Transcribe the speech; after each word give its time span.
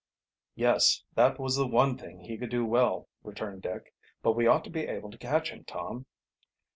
"Yes, 0.55 1.03
that 1.13 1.37
was 1.37 1.57
the 1.57 1.67
one 1.67 1.95
thing 1.95 2.21
he 2.21 2.35
could 2.35 2.49
do 2.49 2.65
well," 2.65 3.07
returned 3.21 3.61
Dick. 3.61 3.93
"But 4.23 4.31
we 4.33 4.47
ought 4.47 4.63
to 4.63 4.71
be 4.71 4.87
able 4.87 5.11
to 5.11 5.17
catch 5.19 5.51
him, 5.51 5.63
Tom." 5.63 6.07